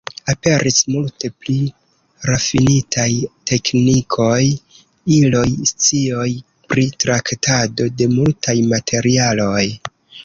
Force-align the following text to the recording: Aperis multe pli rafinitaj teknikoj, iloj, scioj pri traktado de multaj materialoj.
Aperis 0.31 0.77
multe 0.93 1.29
pli 1.41 1.57
rafinitaj 2.29 3.05
teknikoj, 3.51 4.39
iloj, 5.19 5.45
scioj 5.73 6.27
pri 6.73 6.87
traktado 7.05 7.91
de 8.01 8.13
multaj 8.17 8.61
materialoj. 8.75 9.65